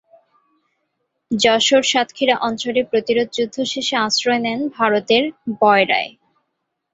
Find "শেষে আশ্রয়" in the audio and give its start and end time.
3.71-4.41